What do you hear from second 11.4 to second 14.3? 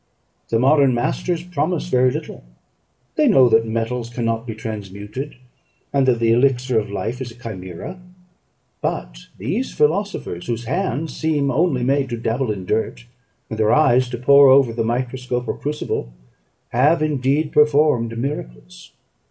only made to dabble in dirt, and their eyes to